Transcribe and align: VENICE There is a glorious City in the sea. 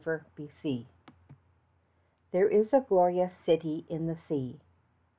VENICE 0.03 0.85
There 2.31 2.49
is 2.49 2.73
a 2.73 2.79
glorious 2.81 3.37
City 3.37 3.85
in 3.87 4.07
the 4.07 4.17
sea. 4.17 4.59